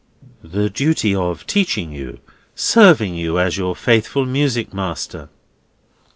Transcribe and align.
"The 0.43 0.67
duty 0.67 1.13
of 1.13 1.45
teaching 1.45 1.91
you, 1.91 2.21
serving 2.55 3.13
you 3.13 3.37
as 3.37 3.59
your 3.59 3.75
faithful 3.75 4.25
music 4.25 4.73
master." 4.73 5.29